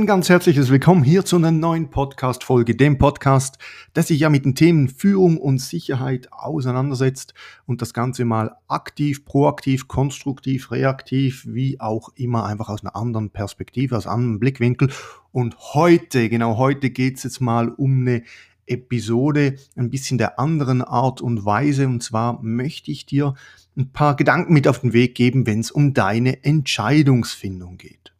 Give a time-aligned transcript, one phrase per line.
[0.00, 3.58] Ein ganz herzliches Willkommen hier zu einer neuen Podcast-Folge, dem Podcast,
[3.94, 7.34] der sich ja mit den Themen Führung und Sicherheit auseinandersetzt
[7.66, 13.28] und das Ganze mal aktiv, proaktiv, konstruktiv, reaktiv, wie auch immer, einfach aus einer anderen
[13.28, 14.90] Perspektive, aus einem anderen Blickwinkel.
[15.32, 18.22] Und heute, genau heute geht es jetzt mal um eine
[18.66, 21.86] Episode ein bisschen der anderen Art und Weise.
[21.86, 23.34] Und zwar möchte ich dir
[23.76, 28.14] ein paar Gedanken mit auf den Weg geben, wenn es um deine Entscheidungsfindung geht.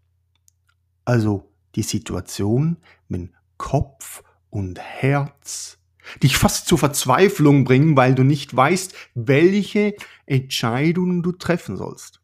[1.06, 2.76] Also die Situation,
[3.08, 5.78] wenn Kopf und Herz
[6.22, 9.94] dich fast zur Verzweiflung bringen, weil du nicht weißt, welche
[10.26, 12.20] Entscheidungen du treffen sollst.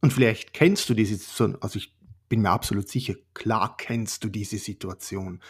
[0.00, 1.94] Und vielleicht kennst du diese Situation, also ich
[2.28, 5.40] bin mir absolut sicher, klar kennst du diese Situation.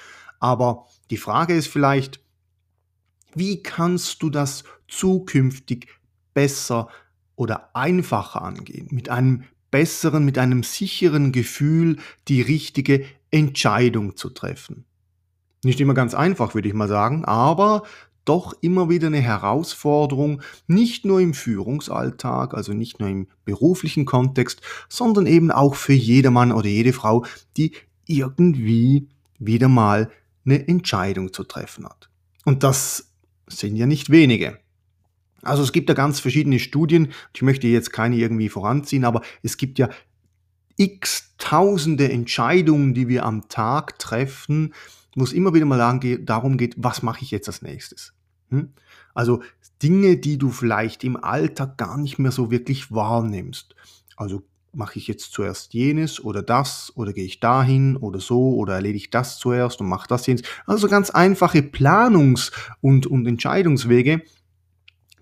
[0.40, 2.20] Aber die Frage ist vielleicht,
[3.34, 5.88] wie kannst du das zukünftig
[6.34, 6.88] besser
[7.36, 8.88] oder einfacher angehen?
[8.90, 14.84] Mit einem besseren, mit einem sicheren Gefühl die richtige Entscheidung zu treffen.
[15.64, 17.82] Nicht immer ganz einfach, würde ich mal sagen, aber
[18.24, 24.60] doch immer wieder eine Herausforderung, nicht nur im Führungsalltag, also nicht nur im beruflichen Kontext,
[24.88, 27.24] sondern eben auch für jedermann oder jede Frau,
[27.56, 27.72] die
[28.06, 30.10] irgendwie wieder mal
[30.44, 32.10] eine Entscheidung zu treffen hat.
[32.44, 33.12] Und das
[33.48, 34.58] sind ja nicht wenige.
[35.42, 39.56] Also es gibt ja ganz verschiedene Studien, ich möchte jetzt keine irgendwie voranziehen, aber es
[39.56, 39.88] gibt ja
[40.76, 44.74] x tausende Entscheidungen, die wir am Tag treffen,
[45.14, 48.14] wo es immer wieder mal darum geht, was mache ich jetzt als nächstes.
[48.50, 48.70] Hm?
[49.14, 49.42] Also
[49.82, 53.74] Dinge, die du vielleicht im Alltag gar nicht mehr so wirklich wahrnimmst.
[54.16, 54.42] Also
[54.74, 59.04] mache ich jetzt zuerst jenes oder das oder gehe ich dahin oder so oder erledige
[59.04, 60.42] ich das zuerst und mache das jenes.
[60.66, 64.22] Also ganz einfache Planungs- und, und Entscheidungswege,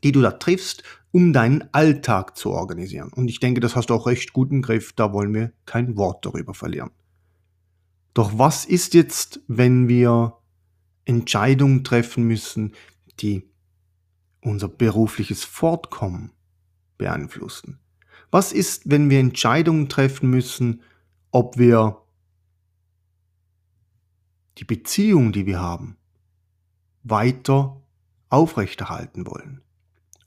[0.05, 3.13] die du da triffst, um deinen Alltag zu organisieren.
[3.13, 5.97] Und ich denke, das hast du auch recht gut im Griff, da wollen wir kein
[5.97, 6.91] Wort darüber verlieren.
[8.15, 10.37] Doch was ist jetzt, wenn wir
[11.05, 12.75] Entscheidungen treffen müssen,
[13.21, 13.49] die
[14.41, 16.33] unser berufliches Fortkommen
[16.99, 17.81] beeinflussen?
[18.31, 20.83] Was ist, wenn wir Entscheidungen treffen müssen,
[21.33, 22.03] ob wir
[24.59, 25.97] die Beziehung, die wir haben,
[27.03, 27.83] weiter
[28.29, 29.63] aufrechterhalten wollen?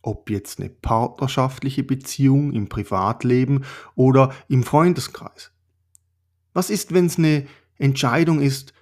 [0.04, 3.64] Ob jetzt eine partnerschaftliche Beziehung im Privatleben
[3.96, 5.52] oder im Freundeskreis.
[6.54, 7.48] Was ist, wenn es eine
[7.80, 8.74] Entscheidung ist,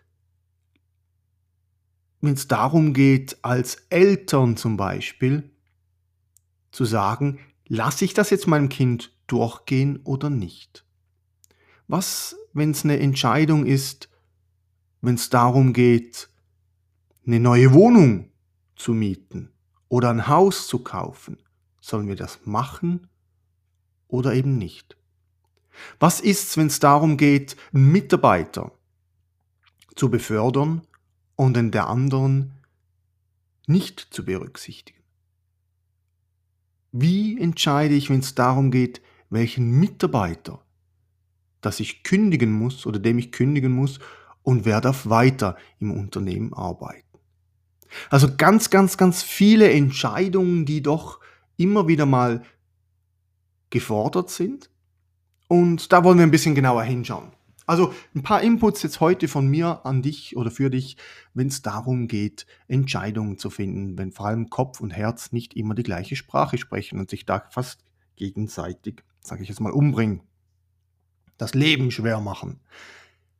[2.19, 5.49] wenn es darum geht, als Eltern zum Beispiel
[6.71, 10.85] zu sagen, lasse ich das jetzt meinem Kind durchgehen oder nicht?
[11.87, 14.09] Was, wenn es eine Entscheidung ist,
[15.01, 16.29] wenn es darum geht,
[17.25, 18.31] eine neue Wohnung
[18.75, 19.50] zu mieten?
[19.91, 21.38] Oder ein Haus zu kaufen,
[21.81, 23.09] sollen wir das machen
[24.07, 24.96] oder eben nicht?
[26.00, 28.72] Was ist, wenn es darum geht, einen Mitarbeiter
[29.96, 30.88] zu befördern
[31.35, 32.53] und den der anderen
[33.68, 35.03] nicht zu berücksichtigen?
[36.94, 40.63] Wie entscheide ich, wenn es darum geht, welchen Mitarbeiter,
[41.59, 44.00] dass ich kündigen muss oder dem ich kündigen muss
[44.41, 47.10] und wer darf weiter im Unternehmen arbeiten?
[48.09, 51.20] Also ganz, ganz, ganz viele Entscheidungen, die doch
[51.58, 52.43] immer wieder mal
[53.70, 54.70] gefordert sind.
[55.47, 57.32] Und da wollen wir ein bisschen genauer hinschauen.
[57.67, 60.97] Also ein paar Inputs jetzt heute von mir an dich oder für dich,
[61.34, 65.76] wenn es darum geht, Entscheidungen zu finden, wenn vor allem Kopf und Herz nicht immer
[65.76, 67.84] die gleiche Sprache sprechen und sich da fast
[68.16, 70.22] gegenseitig, sage ich jetzt mal, umbringen.
[71.37, 72.59] Das Leben schwer machen.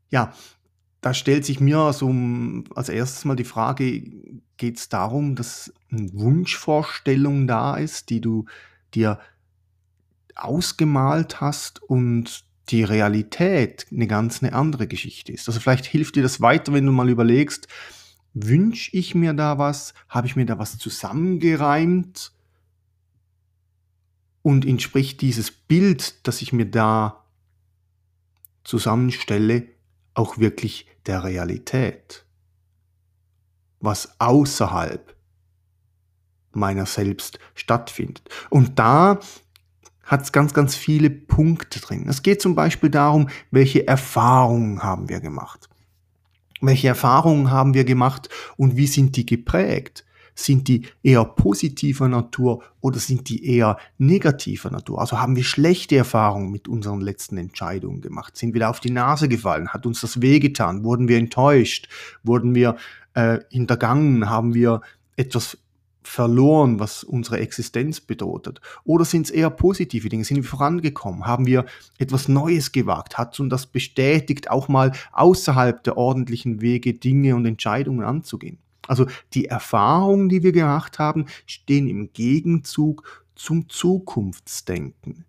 [0.10, 0.34] Ja,
[1.02, 2.14] da stellt sich mir so
[2.76, 4.04] als erstes mal die Frage,
[4.58, 8.46] geht es darum, dass eine Wunschvorstellung da ist, die du
[8.94, 9.20] dir
[10.36, 15.48] ausgemalt hast und die Realität eine ganz eine andere Geschichte ist.
[15.48, 17.68] Also vielleicht hilft dir das weiter, wenn du mal überlegst,
[18.34, 19.94] wünsche ich mir da was?
[20.08, 22.32] Habe ich mir da was zusammengereimt?
[24.44, 27.26] Und entspricht dieses Bild, das ich mir da
[28.64, 29.68] zusammenstelle,
[30.14, 32.26] auch wirklich der Realität?
[33.80, 35.16] Was außerhalb
[36.54, 38.30] meiner selbst stattfindet.
[38.50, 39.20] Und da
[40.04, 42.06] hat es ganz, ganz viele Punkte drin.
[42.10, 45.70] Es geht zum Beispiel darum, welche Erfahrungen haben wir gemacht.
[46.60, 50.06] Welche Erfahrungen haben wir gemacht und wie sind die geprägt?
[50.36, 55.00] Sind die eher positiver Natur oder sind die eher negativer Natur?
[55.00, 58.38] Also haben wir schlechte Erfahrungen mit unseren letzten Entscheidungen gemacht?
[58.38, 59.70] Sind wir da auf die Nase gefallen?
[59.70, 60.84] Hat uns das wehgetan?
[60.84, 61.90] Wurden wir enttäuscht?
[62.24, 62.78] Wurden wir
[63.14, 64.30] äh, hintergangen?
[64.30, 64.82] Haben wir
[65.16, 65.58] etwas
[66.04, 68.60] verloren, was unsere Existenz bedeutet?
[68.84, 70.24] Oder sind es eher positive Dinge?
[70.24, 71.26] Sind wir vorangekommen?
[71.26, 71.66] Haben wir
[72.00, 73.18] etwas Neues gewagt?
[73.18, 78.58] Hat uns das bestätigt, auch mal außerhalb der ordentlichen Wege Dinge und Entscheidungen anzugehen?
[78.88, 85.26] Also die Erfahrungen, die wir gemacht haben, stehen im Gegenzug zum Zukunftsdenken.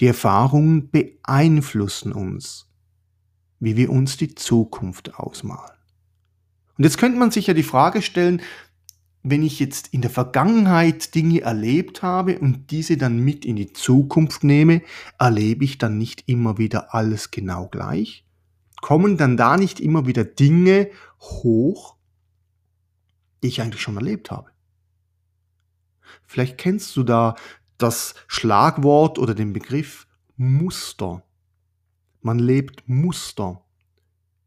[0.00, 2.68] Die Erfahrungen beeinflussen uns,
[3.60, 5.76] wie wir uns die Zukunft ausmalen.
[6.76, 8.42] Und jetzt könnte man sich ja die Frage stellen,
[9.22, 13.72] wenn ich jetzt in der Vergangenheit Dinge erlebt habe und diese dann mit in die
[13.72, 14.82] Zukunft nehme,
[15.18, 18.24] erlebe ich dann nicht immer wieder alles genau gleich?
[18.80, 20.90] Kommen dann da nicht immer wieder Dinge
[21.20, 21.96] hoch,
[23.42, 24.50] die ich eigentlich schon erlebt habe?
[26.24, 27.34] Vielleicht kennst du da
[27.78, 30.06] das Schlagwort oder den Begriff
[30.36, 31.22] Muster.
[32.20, 33.64] Man lebt Muster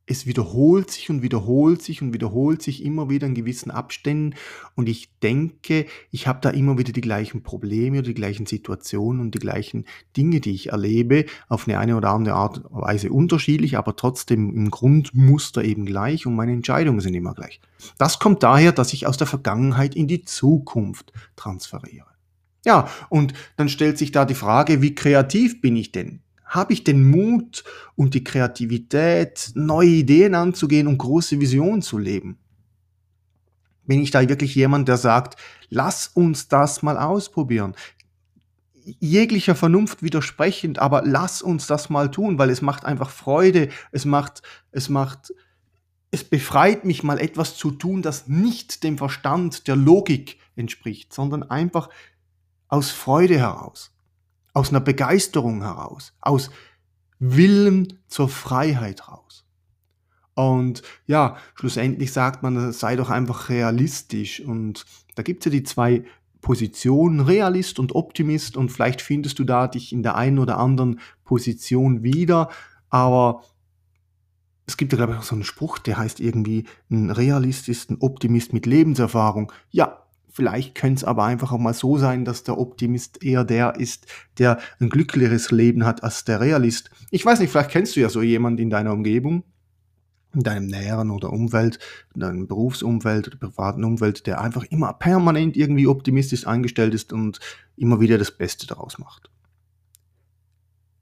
[0.07, 4.35] es wiederholt sich und wiederholt sich und wiederholt sich immer wieder in gewissen Abständen.
[4.75, 9.19] Und ich denke, ich habe da immer wieder die gleichen Probleme oder die gleichen Situationen
[9.19, 9.85] und die gleichen
[10.15, 14.55] Dinge, die ich erlebe, auf eine, eine oder andere Art und Weise unterschiedlich, aber trotzdem
[14.55, 17.59] im Grundmuster eben gleich und meine Entscheidungen sind immer gleich.
[17.97, 22.05] Das kommt daher, dass ich aus der Vergangenheit in die Zukunft transferiere.
[22.63, 26.21] Ja, und dann stellt sich da die Frage, wie kreativ bin ich denn?
[26.45, 27.63] Habe ich den Mut
[27.95, 32.37] und die Kreativität, neue Ideen anzugehen und große Visionen zu leben?
[33.85, 35.39] Bin ich da wirklich jemand, der sagt,
[35.69, 37.75] lass uns das mal ausprobieren?
[38.99, 44.05] Jeglicher Vernunft widersprechend, aber lass uns das mal tun, weil es macht einfach Freude, es
[44.05, 45.33] macht, es macht,
[46.11, 51.43] es befreit mich mal etwas zu tun, das nicht dem Verstand der Logik entspricht, sondern
[51.43, 51.89] einfach
[52.67, 53.94] aus Freude heraus
[54.55, 56.49] aus einer Begeisterung heraus, aus
[57.19, 59.45] Willen zur Freiheit raus.
[60.33, 64.39] Und ja, schlussendlich sagt man, sei doch einfach realistisch.
[64.39, 64.85] Und
[65.15, 66.05] da gibt es ja die zwei
[66.41, 68.57] Positionen, Realist und Optimist.
[68.57, 72.49] Und vielleicht findest du da dich in der einen oder anderen Position wieder.
[72.89, 73.43] Aber
[74.67, 77.91] es gibt ja, glaube ich, auch so einen Spruch, der heißt irgendwie, ein Realist ist
[77.91, 79.51] ein Optimist mit Lebenserfahrung.
[79.69, 80.04] Ja,
[80.35, 84.05] Vielleicht könnte es aber einfach auch mal so sein, dass der Optimist eher der ist,
[84.37, 86.91] der ein glücklicheres Leben hat als der Realist.
[87.09, 89.45] Ich weiß nicht, vielleicht kennst du ja so jemand in deiner Umgebung,
[90.33, 91.79] in deinem näheren oder Umfeld,
[92.15, 97.39] in deinem Berufsumfeld oder privaten Umfeld, der einfach immer permanent irgendwie optimistisch eingestellt ist und
[97.77, 99.31] immer wieder das Beste daraus macht.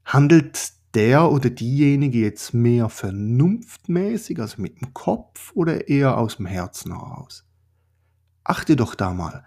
[0.04, 6.46] Handelt der oder diejenige jetzt mehr vernunftmäßig, also mit dem Kopf oder eher aus dem
[6.46, 7.44] Herzen heraus?
[8.44, 9.46] Achte doch da mal.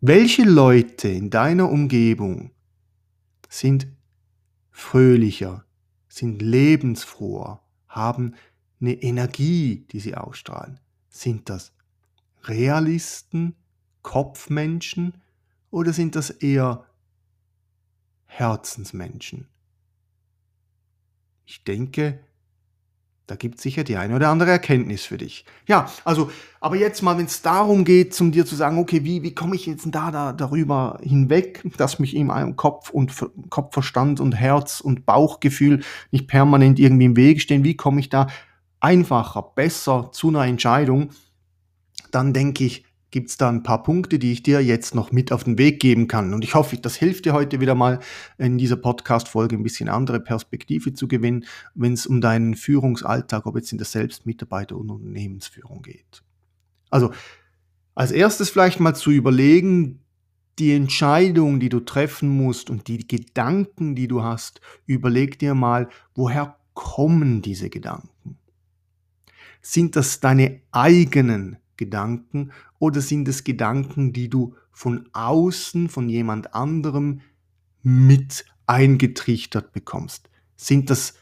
[0.00, 2.50] Welche Leute in deiner Umgebung
[3.48, 3.86] sind
[4.70, 5.64] fröhlicher,
[6.08, 8.34] sind lebensfroher, haben
[8.80, 10.80] eine Energie, die sie ausstrahlen?
[11.08, 11.72] Sind das
[12.42, 13.54] Realisten,
[14.02, 15.22] Kopfmenschen
[15.70, 16.84] oder sind das eher
[18.26, 19.48] Herzensmenschen?
[21.46, 22.20] Ich denke,
[23.26, 25.46] da gibt es sicher die eine oder andere Erkenntnis für dich.
[25.66, 29.22] Ja, also, aber jetzt mal, wenn es darum geht, zum dir zu sagen, okay, wie,
[29.22, 33.12] wie komme ich jetzt da, da darüber hinweg, dass mich in meinem Kopf und
[33.48, 38.26] Kopfverstand und Herz und Bauchgefühl nicht permanent irgendwie im Weg stehen, wie komme ich da
[38.80, 41.10] einfacher, besser zu einer Entscheidung,
[42.10, 42.84] dann denke ich,
[43.14, 45.78] gibt es da ein paar Punkte, die ich dir jetzt noch mit auf den Weg
[45.78, 46.34] geben kann.
[46.34, 48.00] Und ich hoffe, das hilft dir heute wieder mal
[48.38, 51.44] in dieser Podcast-Folge ein bisschen andere Perspektive zu gewinnen,
[51.76, 56.24] wenn es um deinen Führungsalltag, ob jetzt in der Selbstmitarbeiter- und Unternehmensführung geht.
[56.90, 57.12] Also
[57.94, 60.00] als erstes vielleicht mal zu überlegen,
[60.58, 65.88] die Entscheidung, die du treffen musst und die Gedanken, die du hast, überleg dir mal,
[66.16, 68.38] woher kommen diese Gedanken?
[69.62, 76.54] Sind das deine eigenen Gedanken oder sind es Gedanken, die du von außen, von jemand
[76.54, 77.20] anderem
[77.82, 80.30] mit eingetrichtert bekommst?
[80.56, 81.14] Sind das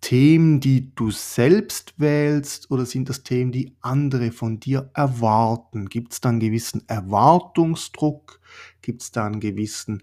[0.00, 5.88] Themen, die du selbst wählst oder sind das Themen, die andere von dir erwarten?
[5.88, 8.40] Gibt es da einen gewissen Erwartungsdruck?
[8.82, 10.02] Gibt es da einen gewissen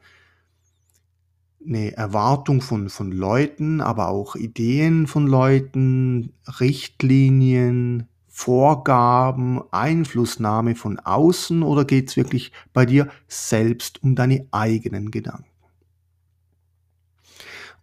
[1.66, 11.62] eine Erwartung von, von Leuten, aber auch Ideen von Leuten, Richtlinien, Vorgaben, Einflussnahme von außen
[11.62, 15.46] oder geht es wirklich bei dir selbst um deine eigenen Gedanken?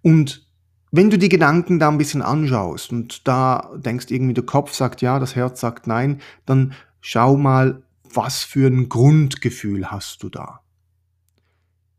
[0.03, 0.45] Und
[0.91, 5.03] wenn du die Gedanken da ein bisschen anschaust und da denkst irgendwie, der Kopf sagt
[5.03, 10.63] ja, das Herz sagt nein, dann schau mal, was für ein Grundgefühl hast du da?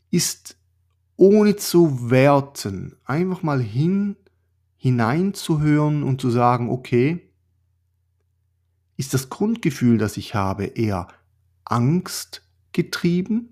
[0.10, 0.58] Ist
[1.16, 4.18] ohne zu werten, einfach mal hin,
[4.76, 7.31] hineinzuhören und zu sagen, okay,
[9.02, 11.08] ist das Grundgefühl, das ich habe, eher
[11.66, 13.52] Angst getrieben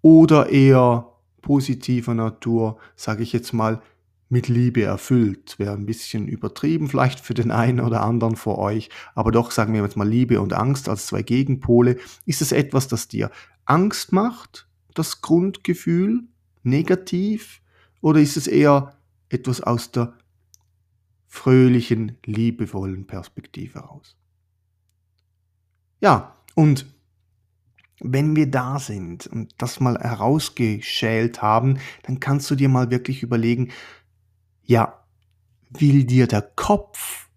[0.00, 3.80] oder eher positiver Natur, sage ich jetzt mal,
[4.28, 5.60] mit Liebe erfüllt.
[5.60, 9.72] Wäre ein bisschen übertrieben vielleicht für den einen oder anderen vor euch, aber doch sagen
[9.74, 11.98] wir jetzt mal Liebe und Angst als zwei Gegenpole.
[12.26, 13.30] Ist es etwas, das dir
[13.64, 16.24] Angst macht das Grundgefühl
[16.64, 17.62] negativ
[18.00, 18.96] oder ist es eher
[19.28, 20.14] etwas aus der
[21.32, 24.18] fröhlichen, liebevollen Perspektive heraus?
[26.02, 26.84] Ja, und
[28.00, 33.22] wenn wir da sind und das mal herausgeschält haben, dann kannst du dir mal wirklich
[33.22, 33.72] überlegen,
[34.62, 35.02] ja,
[35.70, 37.30] will dir der Kopf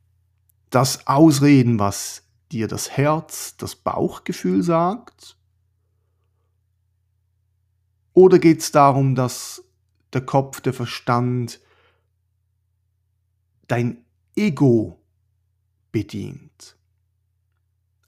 [0.69, 5.37] das ausreden, was dir das Herz, das Bauchgefühl sagt?
[8.11, 9.63] Oder geht es darum, dass
[10.11, 11.61] der Kopf, der Verstand
[13.67, 14.05] dein
[14.36, 15.00] Ego
[15.91, 16.77] bedient?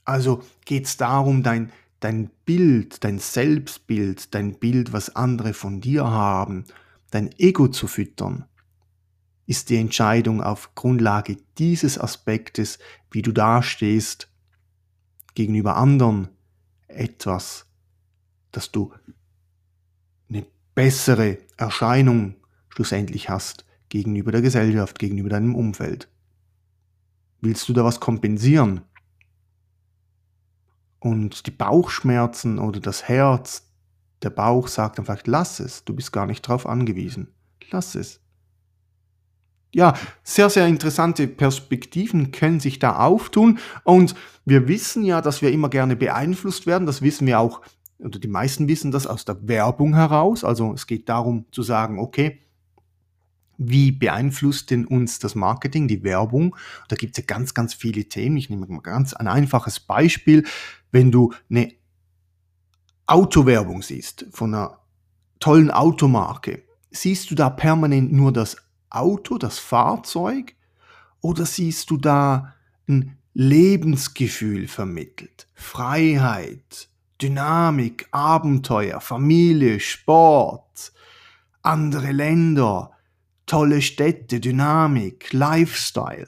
[0.04, 6.06] Also geht es darum, dein, dein Bild, dein Selbstbild, dein Bild, was andere von dir
[6.08, 6.66] haben,
[7.12, 8.46] dein Ego zu füttern?
[9.46, 12.80] Ist die Entscheidung auf Grundlage dieses Aspektes,
[13.12, 14.30] wie du dastehst,
[15.36, 16.30] gegenüber anderen
[16.88, 17.66] etwas,
[18.52, 18.92] das du
[20.78, 22.36] bessere Erscheinung
[22.70, 26.10] schlussendlich hast gegenüber der Gesellschaft, gegenüber deinem Umfeld.
[27.41, 28.82] Willst du da was kompensieren?
[31.00, 33.72] Und die Bauchschmerzen oder das Herz,
[34.24, 37.27] der Bauch sagt dann vielleicht, lass es, du bist gar nicht drauf angewiesen.
[37.70, 38.20] Lass es.
[39.74, 43.60] Ja, sehr, sehr interessante Perspektiven können sich da auftun.
[43.84, 44.15] Und
[44.46, 46.88] wir wissen ja, dass wir immer gerne beeinflusst werden.
[46.88, 47.62] Das wissen wir auch
[48.00, 50.44] oder die meisten wissen das aus der Werbung heraus.
[50.44, 52.41] Also es geht darum zu sagen, okay,
[53.58, 56.56] wie beeinflusst denn uns das Marketing, die Werbung?
[56.88, 58.38] Da gibt es ja ganz, ganz viele Themen.
[58.38, 60.46] Ich nehme mal ganz ein einfaches Beispiel.
[60.92, 61.74] Wenn du eine
[63.08, 64.80] Autowerbung siehst von einer
[65.40, 68.58] tollen Automarke, siehst du da permanent nur das
[68.90, 70.56] Auto, das Fahrzeug?
[71.22, 72.54] Oder siehst du da
[72.88, 75.48] ein Lebensgefühl vermittelt?
[75.56, 76.90] Freiheit,
[77.22, 80.94] Dynamik, Abenteuer, Familie, Sport,
[81.64, 82.92] andere Länder,
[83.48, 86.27] tolle Städte, Dynamik, Lifestyle.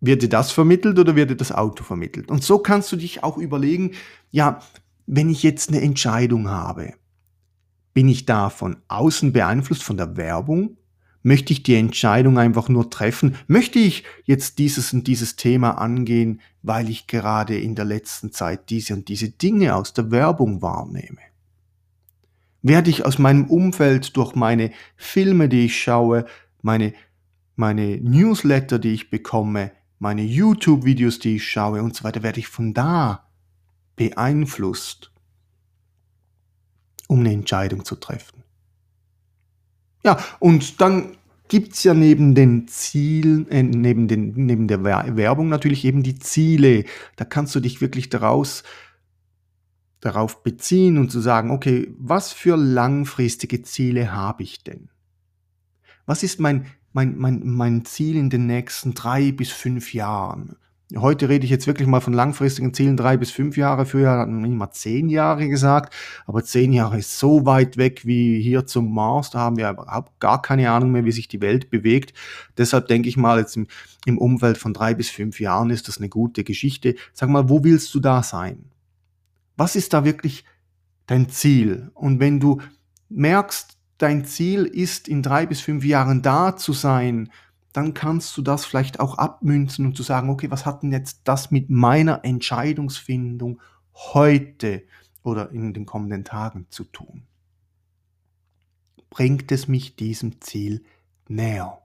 [0.00, 2.30] Wird dir das vermittelt oder wird dir das Auto vermittelt?
[2.30, 3.92] Und so kannst du dich auch überlegen,
[4.30, 4.60] ja,
[5.06, 6.94] wenn ich jetzt eine Entscheidung habe,
[7.92, 10.78] bin ich da von außen beeinflusst von der Werbung
[11.26, 13.34] Möchte ich die Entscheidung einfach nur treffen?
[13.48, 18.70] Möchte ich jetzt dieses und dieses Thema angehen, weil ich gerade in der letzten Zeit
[18.70, 21.18] diese und diese Dinge aus der Werbung wahrnehme?
[22.68, 26.26] Werde ich aus meinem Umfeld durch meine Filme, die ich schaue,
[26.62, 26.94] meine,
[27.54, 29.70] meine Newsletter, die ich bekomme,
[30.00, 33.28] meine YouTube-Videos, die ich schaue und so weiter, werde ich von da
[33.94, 35.12] beeinflusst,
[37.06, 38.42] um eine Entscheidung zu treffen.
[40.02, 45.48] Ja, und dann gibt es ja neben den Zielen, äh, neben, den, neben der Werbung
[45.48, 46.84] natürlich eben die Ziele.
[47.14, 48.64] Da kannst du dich wirklich daraus,
[50.06, 54.88] darauf beziehen und zu sagen, okay, was für langfristige Ziele habe ich denn?
[56.06, 60.56] Was ist mein, mein, mein, mein Ziel in den nächsten drei bis fünf Jahren?
[60.94, 63.86] Heute rede ich jetzt wirklich mal von langfristigen Zielen, drei bis fünf Jahre.
[63.86, 65.92] Früher hatten wir immer zehn Jahre gesagt,
[66.26, 69.30] aber zehn Jahre ist so weit weg wie hier zum Mars.
[69.30, 72.14] Da haben wir überhaupt gar keine Ahnung mehr, wie sich die Welt bewegt.
[72.56, 73.66] Deshalb denke ich mal, jetzt im,
[74.04, 76.94] im Umfeld von drei bis fünf Jahren ist das eine gute Geschichte.
[77.12, 78.70] Sag mal, wo willst du da sein?
[79.56, 80.44] Was ist da wirklich
[81.06, 81.90] dein Ziel?
[81.94, 82.60] Und wenn du
[83.08, 87.30] merkst, dein Ziel ist, in drei bis fünf Jahren da zu sein,
[87.72, 91.20] dann kannst du das vielleicht auch abmünzen und zu sagen, okay, was hat denn jetzt
[91.24, 93.60] das mit meiner Entscheidungsfindung
[93.92, 94.84] heute
[95.22, 97.26] oder in den kommenden Tagen zu tun?
[99.10, 100.84] Bringt es mich diesem Ziel
[101.28, 101.82] näher?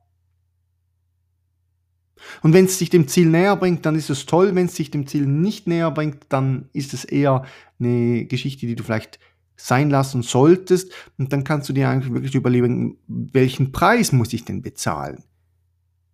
[2.41, 4.55] Und wenn es sich dem Ziel näher bringt, dann ist es toll.
[4.55, 7.45] Wenn es sich dem Ziel nicht näher bringt, dann ist es eher
[7.79, 9.19] eine Geschichte, die du vielleicht
[9.55, 10.91] sein lassen solltest.
[11.17, 15.23] Und dann kannst du dir eigentlich wirklich überlegen, welchen Preis muss ich denn bezahlen,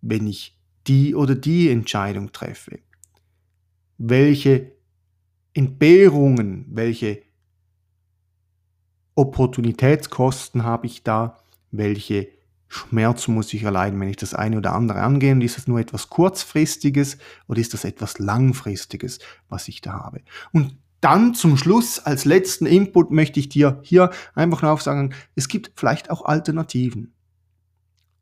[0.00, 0.56] wenn ich
[0.86, 2.80] die oder die Entscheidung treffe.
[3.98, 4.72] Welche
[5.54, 7.22] Entbehrungen, welche
[9.14, 11.38] Opportunitätskosten habe ich da,
[11.70, 12.28] welche
[12.68, 15.32] Schmerz muss ich erleiden, wenn ich das eine oder andere angehe?
[15.32, 20.20] Und ist das nur etwas kurzfristiges oder ist das etwas langfristiges, was ich da habe?
[20.52, 25.48] Und dann zum Schluss als letzten Input möchte ich dir hier einfach nur sagen, es
[25.48, 27.14] gibt vielleicht auch Alternativen.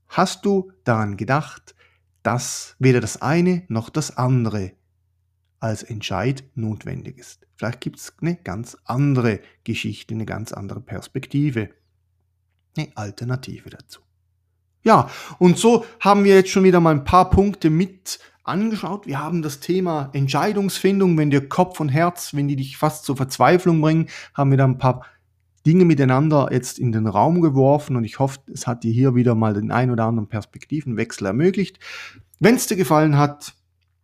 [0.09, 1.75] Hast du daran gedacht,
[2.23, 4.73] dass weder das eine noch das andere
[5.59, 7.47] als Entscheid notwendig ist?
[7.57, 11.71] Vielleicht gibt es eine ganz andere Geschichte, eine ganz andere Perspektive,
[12.77, 14.06] eine Alternative dazu.
[14.87, 19.05] Ja, und so haben wir jetzt schon wieder mal ein paar Punkte mit angeschaut.
[19.09, 23.17] Wir haben das Thema Entscheidungsfindung, wenn dir Kopf und Herz, wenn die dich fast zur
[23.17, 25.05] Verzweiflung bringen, haben wir da ein paar
[25.67, 29.35] Dinge miteinander jetzt in den Raum geworfen und ich hoffe, es hat dir hier wieder
[29.35, 31.81] mal den ein oder anderen Perspektivenwechsel ermöglicht.
[32.39, 33.55] Wenn es dir gefallen hat,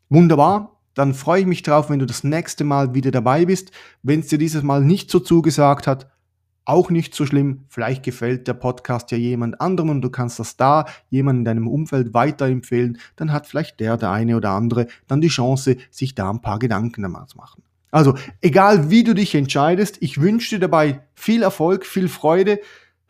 [0.09, 3.71] wunderbar, dann freue ich mich drauf, wenn du das nächste Mal wieder dabei bist.
[4.03, 6.12] Wenn es dir dieses Mal nicht so zugesagt hat,
[6.65, 7.65] auch nicht so schlimm.
[7.69, 11.69] Vielleicht gefällt der Podcast ja jemand anderem und du kannst das da jemand in deinem
[11.69, 12.99] Umfeld weiterempfehlen.
[13.17, 16.59] Dann hat vielleicht der, der eine oder andere, dann die Chance, sich da ein paar
[16.59, 17.63] Gedanken damit zu machen.
[17.91, 22.59] Also, egal wie du dich entscheidest, ich wünsche dir dabei viel Erfolg, viel Freude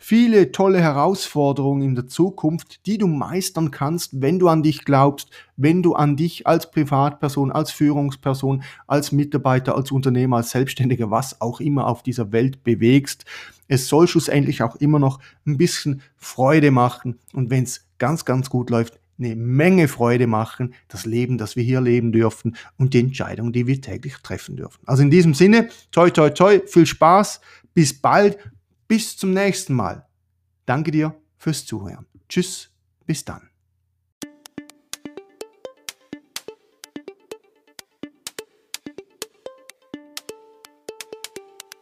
[0.05, 5.31] viele tolle Herausforderungen in der Zukunft, die du meistern kannst, wenn du an dich glaubst,
[5.57, 11.41] wenn du an dich als Privatperson, als Führungsperson, als Mitarbeiter, als Unternehmer, als Selbstständiger, was
[11.41, 13.27] auch immer auf dieser Welt bewegst.
[13.69, 18.51] Es soll schlussendlich auch immer noch ein bisschen Freude machen und wenn es ganz, ganz
[18.51, 23.01] gut läuft, eine Menge Freude machen, das Leben, das wir hier leben dürfen und die
[23.01, 24.81] Entscheidungen, die wir täglich treffen dürfen.
[24.85, 27.41] Also in diesem Sinne, toi, toi, toi, viel Spaß,
[27.73, 28.37] bis bald
[28.93, 30.07] bis zum nächsten Mal.
[30.67, 32.05] Danke dir fürs Zuhören.
[32.29, 32.69] Tschüss,
[33.07, 33.49] bis dann.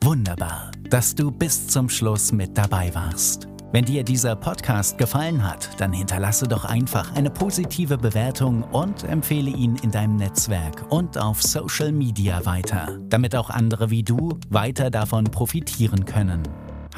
[0.01, 3.49] Wunderbar, dass du bis zum Schluss mit dabei warst.
[3.73, 9.51] Wenn dir dieser Podcast gefallen hat, dann hinterlasse doch einfach eine positive Bewertung und empfehle
[9.51, 14.93] ihn in deinem Netzwerk und auf Social Media weiter, damit auch andere wie du weiter
[14.93, 16.70] davon profitieren können.